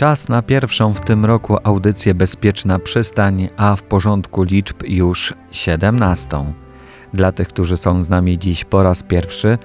[0.00, 6.28] Czas na pierwszą w tym roku audycję Bezpieczna Przystań, a w porządku liczb już 17.
[7.14, 9.58] Dla tych, którzy są z nami dziś po raz pierwszy,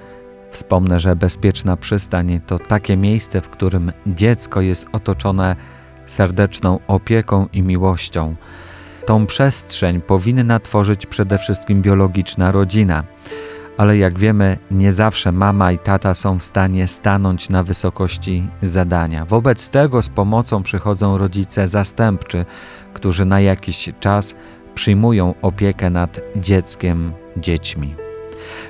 [0.50, 5.56] wspomnę, że Bezpieczna Przystań to takie miejsce, w którym dziecko jest otoczone
[6.06, 8.34] serdeczną opieką i miłością.
[9.06, 13.04] Tą przestrzeń powinna tworzyć przede wszystkim biologiczna rodzina–
[13.76, 19.24] ale jak wiemy, nie zawsze mama i tata są w stanie stanąć na wysokości zadania.
[19.24, 22.44] Wobec tego z pomocą przychodzą rodzice zastępczy,
[22.94, 24.34] którzy na jakiś czas
[24.74, 27.94] przyjmują opiekę nad dzieckiem, dziećmi.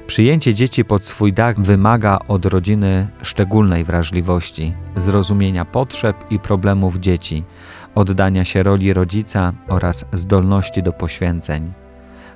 [0.06, 7.44] Przyjęcie dzieci pod swój dach wymaga od rodziny szczególnej wrażliwości, zrozumienia potrzeb i problemów dzieci,
[7.94, 11.72] oddania się roli rodzica oraz zdolności do poświęceń.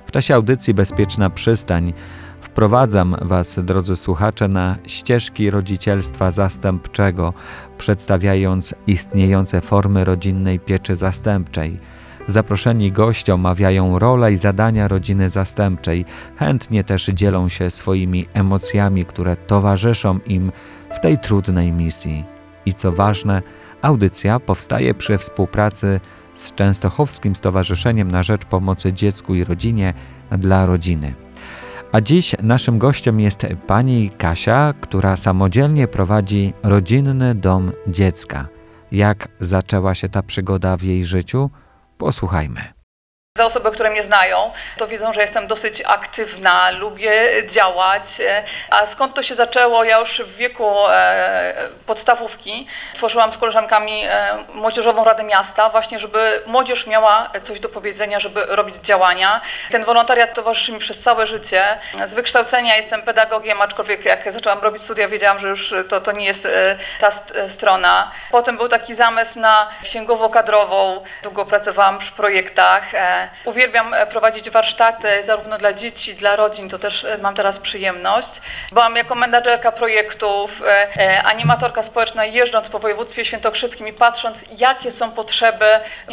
[0.05, 1.93] W czasie audycji Bezpieczna Przystań
[2.41, 7.33] Wprowadzam Was, drodzy słuchacze, na ścieżki rodzicielstwa zastępczego,
[7.77, 11.79] przedstawiając istniejące formy rodzinnej pieczy zastępczej.
[12.27, 19.35] Zaproszeni goście omawiają rolę i zadania rodziny zastępczej, chętnie też dzielą się swoimi emocjami, które
[19.35, 20.51] towarzyszą im
[20.91, 22.25] w tej trudnej misji.
[22.65, 23.41] I co ważne,
[23.81, 25.99] audycja powstaje przy współpracy
[26.33, 29.93] z Częstochowskim Stowarzyszeniem na Rzecz Pomocy Dziecku i Rodzinie
[30.31, 31.13] dla Rodziny.
[31.91, 38.47] A dziś naszym gościem jest pani Kasia, która samodzielnie prowadzi rodzinny dom dziecka.
[38.91, 41.49] Jak zaczęła się ta przygoda w jej życiu?
[41.97, 42.80] Posłuchajmy.
[43.37, 47.11] Te osoby, które mnie znają, to wiedzą, że jestem dosyć aktywna, lubię
[47.47, 48.05] działać.
[48.69, 49.83] A skąd to się zaczęło?
[49.83, 51.53] Ja już w wieku e,
[51.85, 58.19] podstawówki tworzyłam z koleżankami e, Młodzieżową Radę Miasta, właśnie żeby młodzież miała coś do powiedzenia,
[58.19, 59.41] żeby robić działania.
[59.69, 61.77] Ten wolontariat towarzyszy mi przez całe życie.
[62.05, 66.25] Z wykształcenia jestem pedagogiem, aczkolwiek jak zaczęłam robić studia, wiedziałam, że już to, to nie
[66.25, 67.11] jest e, ta
[67.49, 68.11] strona.
[68.31, 71.03] Potem był taki zamysł na księgowo-kadrową.
[71.23, 72.83] Długo pracowałam przy projektach.
[73.45, 78.41] Uwielbiam e, prowadzić warsztaty zarówno dla dzieci, dla rodzin, to też e, mam teraz przyjemność.
[78.71, 80.61] Byłam jako menadżerka projektów,
[80.97, 85.65] e, animatorka społeczna jeżdżąc po województwie świętokrzyskim i patrząc jakie są potrzeby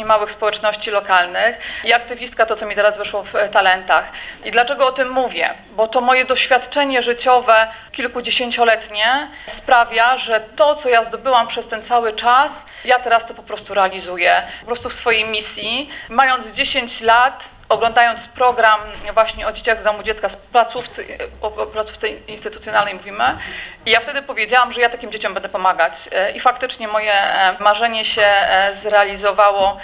[0.05, 4.11] małych społeczności lokalnych i aktywistka to co mi teraz wyszło w talentach.
[4.45, 5.53] I dlaczego o tym mówię?
[5.71, 12.13] Bo to moje doświadczenie życiowe kilkudziesięcioletnie sprawia, że to co ja zdobyłam przez ten cały
[12.13, 14.41] czas, ja teraz to po prostu realizuję.
[14.59, 18.79] Po prostu w swojej misji, mając 10 lat oglądając program
[19.13, 21.01] właśnie o dzieciach z domu dziecka z placówce,
[21.41, 23.37] o placówce instytucjonalnej mówimy
[23.85, 27.55] i ja wtedy powiedziałam, że ja takim dzieciom będę pomagać e, i faktycznie moje e,
[27.59, 29.77] marzenie się e, zrealizowało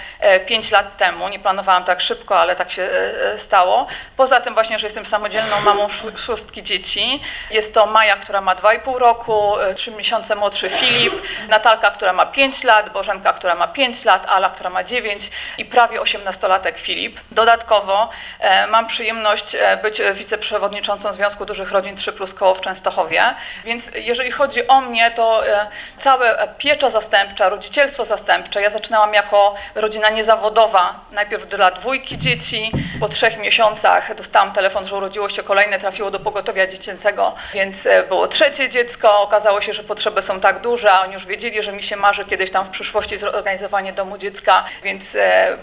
[0.45, 2.89] 5 lat temu, nie planowałam tak szybko, ale tak się
[3.37, 3.87] stało.
[4.17, 7.21] Poza tym właśnie, że jestem samodzielną mamą szóstki dzieci,
[7.51, 11.13] jest to Maja, która ma 2,5 roku, 3 miesiące młodszy Filip,
[11.49, 15.65] Natalka, która ma 5 lat, Bożenka, która ma 5 lat, Ala, która ma 9 i
[15.65, 17.19] prawie 18-latek Filip.
[17.31, 18.09] Dodatkowo Dodatkowo
[18.39, 23.23] e, mam przyjemność e, być wiceprzewodniczącą Związku Dużych Rodzin 3 Plus Koło w Częstochowie,
[23.65, 29.55] więc jeżeli chodzi o mnie, to e, całe piecza zastępcza, rodzicielstwo zastępcze, ja zaczynałam jako
[29.75, 35.79] rodzina niezawodowa, najpierw dla dwójki dzieci, po trzech miesiącach dostałam telefon, że urodziło się kolejne,
[35.79, 40.91] trafiło do pogotowia dziecięcego, więc było trzecie dziecko, okazało się, że potrzeby są tak duże,
[40.91, 44.65] a oni już wiedzieli, że mi się marzy kiedyś tam w przyszłości zorganizowanie domu dziecka,
[44.83, 45.17] więc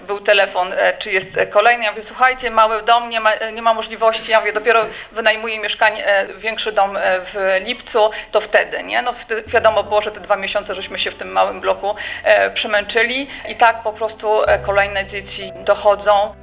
[0.07, 4.31] był telefon, czy jest kolejny, ja mówię, słuchajcie, mały dom, nie ma, nie ma możliwości,
[4.31, 9.03] ja mówię, dopiero wynajmuję mieszkanie, e, większy dom e, w lipcu, to wtedy, nie?
[9.03, 12.51] No wtedy wiadomo było, że te dwa miesiące żeśmy się w tym małym bloku e,
[12.51, 16.42] przemęczyli i tak po prostu kolejne dzieci dochodzą.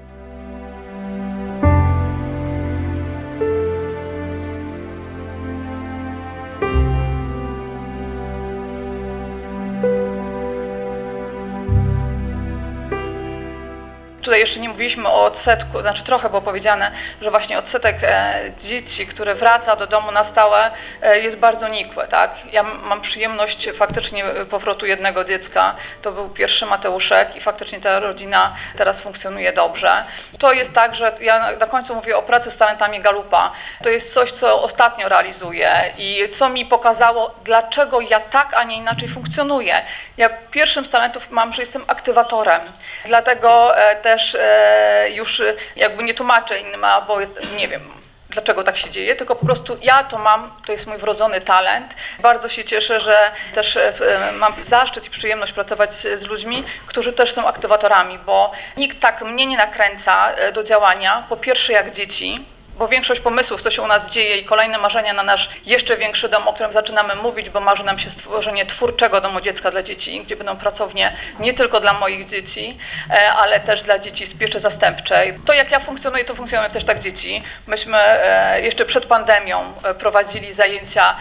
[14.21, 16.91] Tutaj jeszcze nie mówiliśmy o odsetku, znaczy trochę było powiedziane,
[17.21, 20.71] że właśnie odsetek e, dzieci, które wraca do domu na stałe
[21.01, 22.07] e, jest bardzo nikły.
[22.07, 22.31] Tak?
[22.51, 25.75] Ja mam przyjemność faktycznie powrotu jednego dziecka.
[26.01, 30.03] To był pierwszy Mateuszek i faktycznie ta rodzina teraz funkcjonuje dobrze.
[30.39, 33.51] To jest tak, że ja na końcu mówię o pracy z talentami Galupa.
[33.83, 38.75] To jest coś, co ostatnio realizuję i co mi pokazało, dlaczego ja tak, a nie
[38.75, 39.81] inaczej funkcjonuję.
[40.17, 42.61] Ja pierwszym z talentów mam, że jestem aktywatorem.
[43.05, 45.41] Dlatego e, też e, już
[45.75, 47.17] jakby nie tłumaczę innym, bo
[47.57, 47.81] nie wiem,
[48.29, 51.95] dlaczego tak się dzieje, tylko po prostu ja to mam, to jest mój wrodzony talent.
[52.19, 53.93] Bardzo się cieszę, że też e,
[54.33, 59.45] mam zaszczyt i przyjemność pracować z ludźmi, którzy też są aktywatorami, bo nikt tak mnie
[59.45, 62.45] nie nakręca e, do działania, po pierwsze jak dzieci,
[62.79, 66.29] bo większość pomysłów, co się u nas dzieje i kolejne marzenia na nasz jeszcze większy
[66.29, 70.21] dom, o którym zaczynamy mówić, bo marzy nam się stworzenie twórczego domu dziecka dla dzieci,
[70.21, 72.77] gdzie będą pracownie nie tylko dla moich dzieci,
[73.09, 75.33] e, ale też dla dzieci z pieczy zastępczej.
[75.45, 77.43] To jak ja funkcjonuję, to funkcjonują też tak dzieci.
[77.67, 81.15] Myśmy e, jeszcze przed pandemią e, prowadzili zajęcia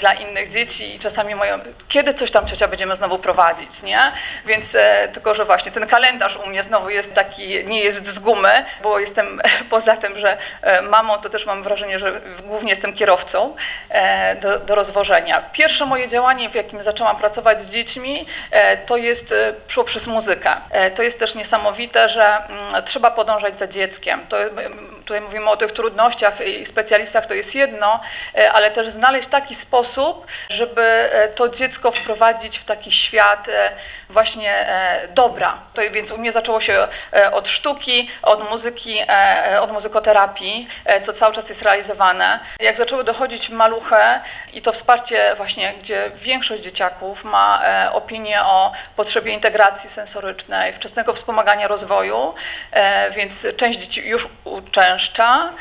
[0.00, 1.58] dla innych dzieci i czasami mówią,
[1.88, 4.12] kiedy coś tam ciocia będziemy znowu prowadzić, nie?
[4.46, 4.76] Więc
[5.12, 8.98] tylko, że właśnie ten kalendarz u mnie znowu jest taki, nie jest z gumy, bo
[8.98, 9.40] jestem
[9.70, 13.56] poza tym, że e, mamą, to też mam wrażenie, że głównie jestem kierowcą
[13.88, 15.42] e, do, do rozwożenia.
[15.52, 20.06] Pierwsze moje działanie, w jakim zaczęłam pracować z dziećmi, e, to jest e, szło przez
[20.06, 20.56] muzykę.
[20.94, 24.26] To jest też niesamowite, że mm, trzeba podążać za dzieckiem.
[24.28, 24.36] To,
[25.08, 28.00] tutaj mówimy o tych trudnościach i specjalistach, to jest jedno,
[28.34, 33.70] e, ale też znaleźć taki sposób, żeby e, to dziecko wprowadzić w taki świat e,
[34.10, 34.66] właśnie
[35.10, 35.60] dobra.
[35.74, 36.88] To więc u mnie zaczęło się
[37.32, 38.98] od sztuki, od muzyki,
[39.60, 40.68] od muzykoterapii,
[41.02, 42.40] co cały czas jest realizowane.
[42.60, 44.20] Jak zaczęły dochodzić maluche
[44.52, 47.62] i to wsparcie właśnie, gdzie większość dzieciaków ma
[47.92, 52.34] opinię o potrzebie integracji sensorycznej, wczesnego wspomagania rozwoju,
[53.10, 54.97] więc część dzieci już uczęszcza.
[54.98, 55.54] E,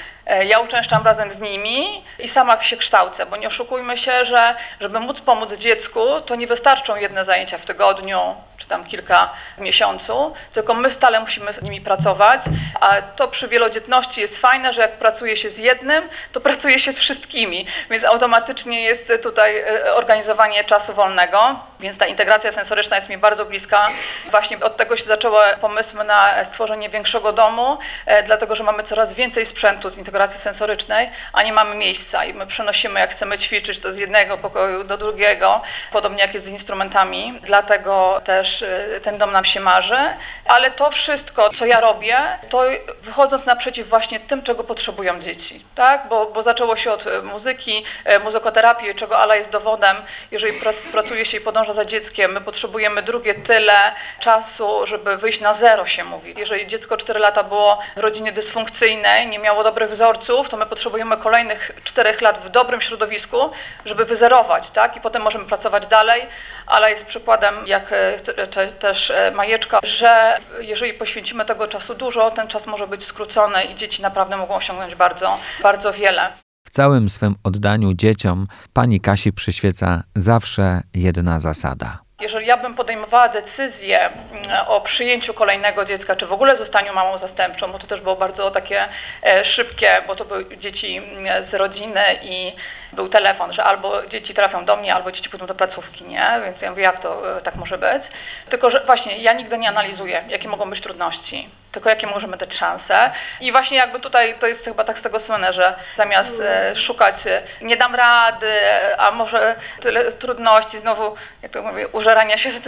[0.46, 5.00] Ja uczęszczam razem z nimi i sama się kształcę, bo nie oszukujmy się, że żeby
[5.00, 10.34] móc pomóc dziecku, to nie wystarczą jedne zajęcia w tygodniu czy tam kilka w miesiącu,
[10.54, 12.42] tylko my stale musimy z nimi pracować,
[12.82, 16.92] a to przy wielodzietności jest fajne, że jak pracuje się z jednym, to pracuje się
[16.92, 23.10] z wszystkimi, więc automatycznie jest tutaj e, organizowanie czasu wolnego, więc ta integracja sensoryczna jest
[23.10, 23.90] mi bardzo bliska.
[24.32, 29.14] Właśnie od tego się zaczęły pomysły na stworzenie większego domu, e, dlatego że mamy coraz
[29.14, 33.80] więcej sprzętu z integracji sensorycznej, a nie mamy miejsca i my przenosimy, jak chcemy ćwiczyć,
[33.80, 35.62] to z jednego pokoju do drugiego,
[35.92, 39.98] podobnie jak jest z instrumentami, dlatego też e, ten dom nam się marzy,
[40.46, 42.18] ale to wszystko, co ja robię,
[42.50, 42.64] to
[43.02, 46.08] wychodząc naprzeciw właśnie tym, czego potrzebują dzieci, tak?
[46.10, 49.98] Bo, bo zaczęło się od e, muzyki, e, muzykoterapii, czego Ala jest dowodem.
[50.32, 55.42] Jeżeli prac- pracuje się i podąża za dzieckiem, my potrzebujemy drugie tyle czasu, żeby wyjść
[55.42, 56.34] na zero, się mówi.
[56.38, 61.18] Jeżeli dziecko 4 lata było w rodzinie dysfunkcyjnej, nie miało dobrych wzorców, to my potrzebujemy
[61.18, 63.38] kolejnych 4 lat w dobrym środowisku,
[63.86, 64.98] żeby wyzerować, tak?
[64.98, 66.22] I potem możemy pracować dalej.
[66.68, 72.32] Ala jest przykładem, jak e, te- też e, Majeczka, że jeżeli poświęcimy tego czasu dużo,
[72.32, 76.34] ten czas może być skrócony i dzieci naprawdę mogą osiągnąć bardzo, bardzo wiele.
[76.68, 82.07] W całym swym oddaniu dzieciom pani Kasi przyświeca zawsze jedna zasada.
[82.22, 87.18] Jeżeli ja bym podejmowała decyzję mm, o przyjęciu kolejnego dziecka, czy w ogóle zostaniu mamą
[87.18, 88.86] zastępczą, bo to też było bardzo takie
[89.24, 92.54] e, szybkie, bo to były dzieci mm, z rodziny i
[92.94, 96.42] był telefon, że albo dzieci trafią do mnie, albo dzieci pójdą do placówki, nie?
[96.44, 98.04] Więc ja mówię, jak to e, tak może być?
[98.50, 102.56] Tylko, że właśnie ja nigdy nie analizuję, jakie mogą być trudności, tylko jakie możemy dać
[102.56, 103.12] szanse.
[103.40, 107.28] I właśnie jakby tutaj to jest chyba tak z tego słynne, że zamiast e, szukać,
[107.28, 108.52] e, nie dam rady,
[108.98, 112.64] a może tyle trudności, znowu, jak to mówię, użerania się z,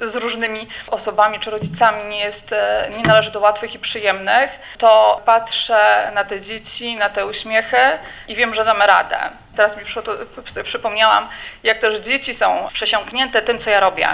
[0.00, 2.54] z, różnymi osobami czy rodzicami nie jest,
[2.96, 7.98] nie należy do łatwych i przyjemnych, to patrzę na te dzieci, na te uśmiechy
[8.28, 9.43] i wiem, że damy radę.
[9.56, 9.82] Teraz mi
[10.64, 11.28] przypomniałam,
[11.62, 14.08] jak też dzieci są przesiąknięte tym, co ja robię,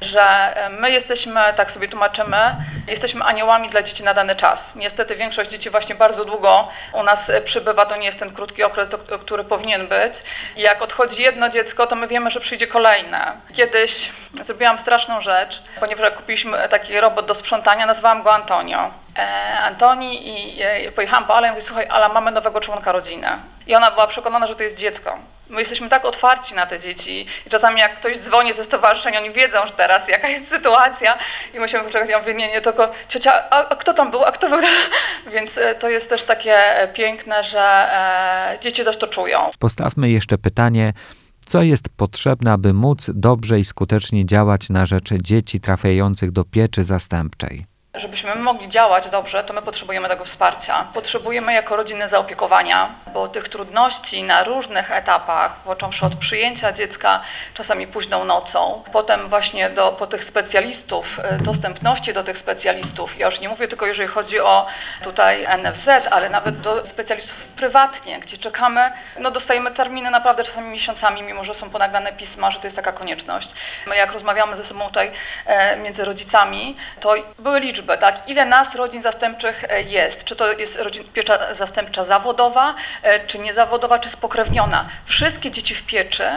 [0.00, 0.22] że
[0.56, 2.56] e, my jesteśmy, tak sobie tłumaczymy,
[2.88, 4.76] jesteśmy aniołami dla dzieci na dany czas.
[4.76, 8.88] Niestety większość dzieci właśnie bardzo długo u nas przybywa, to nie jest ten krótki okres,
[9.20, 10.14] który powinien być.
[10.56, 13.32] I jak odchodzi jedno dziecko, to my wiemy, że przyjdzie kolejne.
[13.54, 19.03] Kiedyś zrobiłam straszną rzecz, ponieważ kupiliśmy taki robot do sprzątania, nazwałam go Antonio.
[19.18, 23.26] E, Antoni i e, pojechałam po Ale i mówię, słuchaj, Ala, mamy nowego członka rodziny.
[23.66, 25.18] I ona była przekonana, że to jest dziecko.
[25.48, 29.30] My jesteśmy tak otwarci na te dzieci i czasami jak ktoś dzwoni ze stowarzyszenia, oni
[29.30, 31.18] wiedzą, że teraz jaka jest sytuacja
[31.54, 32.10] i musimy poczekać.
[32.10, 34.58] Ja mówię, nie, nie, tylko ciocia, a, a kto tam był, a kto był?
[35.34, 36.56] Więc e, to jest też takie
[36.94, 39.50] piękne, że e, dzieci też to czują.
[39.58, 40.92] Postawmy jeszcze pytanie,
[41.46, 46.84] co jest potrzebne, aby móc dobrze i skutecznie działać na rzecz dzieci trafiających do pieczy
[46.84, 47.73] zastępczej?
[47.94, 50.86] Żebyśmy mogli działać dobrze, to my potrzebujemy tego wsparcia.
[50.94, 57.20] Potrzebujemy jako rodziny zaopiekowania, bo tych trudności na różnych etapach, począwszy od przyjęcia dziecka
[57.54, 63.18] czasami późną nocą, potem właśnie do, po tych specjalistów, y, dostępności do tych specjalistów.
[63.18, 64.66] Ja już nie mówię tylko, jeżeli chodzi o
[65.02, 71.22] tutaj NFZ, ale nawet do specjalistów prywatnie, gdzie czekamy, no dostajemy terminy naprawdę czasami miesiącami,
[71.22, 73.50] mimo że są ponaglane pisma, że to jest taka konieczność.
[73.86, 75.10] My jak rozmawiamy ze sobą tutaj
[75.46, 78.28] e, między rodzicami, to były liczby, tak?
[78.28, 80.24] Ile nas rodzin zastępczych e, jest?
[80.24, 84.88] Czy to jest rodzin, piecza zastępcza zawodowa, e, czy niezawodowa, czy spokrewniona?
[85.04, 86.30] Wszystkie dzieci w pieczy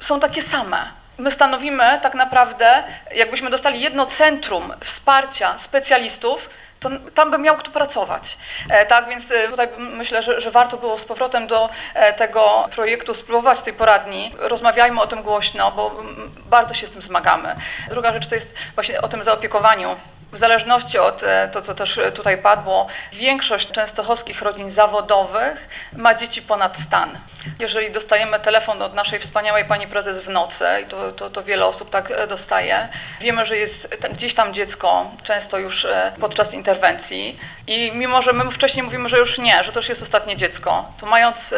[0.00, 0.92] są takie same.
[1.18, 2.82] My stanowimy tak naprawdę,
[3.14, 8.38] jakbyśmy dostali jedno centrum wsparcia specjalistów, to tam by miał kto pracować.
[8.70, 11.70] E, tak więc tutaj myślę, że, że warto było z powrotem do
[12.16, 14.34] tego projektu spróbować tej poradni.
[14.38, 16.02] Rozmawiajmy o tym głośno, bo
[16.46, 17.56] bardzo się z tym zmagamy.
[17.90, 19.96] Druga rzecz to jest właśnie o tym zaopiekowaniu
[20.32, 26.42] w zależności od e, to, co też tutaj padło, większość częstochowskich rodzin zawodowych ma dzieci
[26.42, 27.18] ponad stan.
[27.58, 31.66] Jeżeli dostajemy telefon od naszej wspaniałej pani prezes w nocy, i to, to, to wiele
[31.66, 32.88] osób tak e, dostaje,
[33.20, 38.50] wiemy, że jest gdzieś tam dziecko, często już e, podczas interwencji, i mimo, że my
[38.50, 41.54] wcześniej mówimy, że już nie, że to już jest ostatnie dziecko, to mając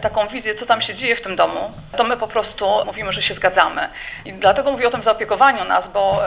[0.00, 3.22] taką wizję, co tam się dzieje w tym domu, to my po prostu mówimy, że
[3.22, 3.88] się zgadzamy.
[4.24, 6.22] I dlatego mówię o tym zaopiekowaniu nas, bo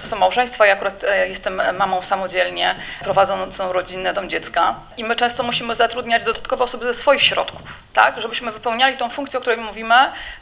[0.00, 5.16] to są małżeństwa i akurat jest jestem mamą samodzielnie prowadzącą rodzinę dom dziecka i my
[5.16, 9.58] często musimy zatrudniać dodatkowe osoby ze swoich środków, tak, żebyśmy wypełniali tą funkcję, o której
[9.58, 9.94] mówimy,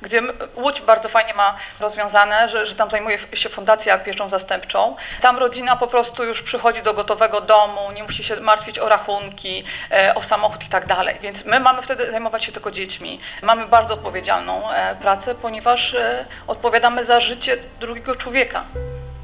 [0.03, 0.23] gdzie
[0.57, 4.97] Łódź bardzo fajnie ma rozwiązane, że, że tam zajmuje się fundacja pieczą zastępczą.
[5.21, 9.65] Tam rodzina po prostu już przychodzi do gotowego domu, nie musi się martwić o rachunki,
[9.91, 11.17] e, o samochód i tak dalej.
[11.21, 13.21] Więc my mamy wtedy zajmować się tylko dziećmi.
[13.43, 18.65] Mamy bardzo odpowiedzialną e, pracę, ponieważ e, odpowiadamy za życie drugiego człowieka,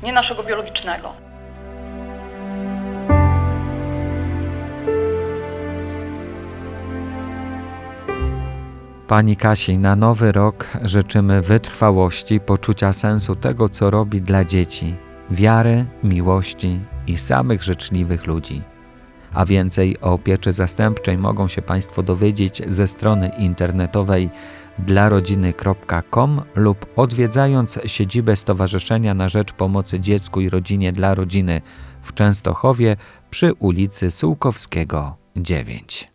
[0.02, 1.33] nie naszego biologicznego.
[9.14, 14.94] Pani Kasi, na nowy rok życzymy wytrwałości, poczucia sensu tego, co robi dla dzieci,
[15.30, 18.62] wiary, miłości i samych życzliwych ludzi.
[19.32, 24.30] A więcej o pieczy zastępczej mogą się Państwo dowiedzieć ze strony internetowej
[24.78, 31.60] dlarodziny.com lub odwiedzając siedzibę Stowarzyszenia na Rzecz Pomocy Dziecku i Rodzinie dla Rodziny
[32.02, 32.96] w Częstochowie
[33.30, 36.13] przy ulicy Sułkowskiego 9.